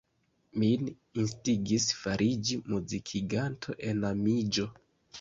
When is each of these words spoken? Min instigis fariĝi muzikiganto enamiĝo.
Min 0.63 0.89
instigis 1.25 1.87
fariĝi 1.99 2.59
muzikiganto 2.75 3.81
enamiĝo. 3.95 4.71